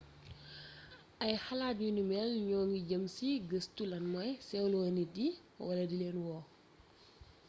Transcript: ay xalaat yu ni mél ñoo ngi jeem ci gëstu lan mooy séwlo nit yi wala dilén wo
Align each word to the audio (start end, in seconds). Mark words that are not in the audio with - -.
ay 1.23 1.33
xalaat 1.45 1.77
yu 1.83 1.89
ni 1.95 2.03
mél 2.11 2.29
ñoo 2.47 2.65
ngi 2.67 2.79
jeem 2.89 3.03
ci 3.15 3.27
gëstu 3.49 3.83
lan 3.91 4.03
mooy 4.13 4.31
séwlo 4.47 4.77
nit 4.97 5.13
yi 5.23 5.29
wala 5.65 5.83
dilén 5.89 6.17
wo 6.25 6.37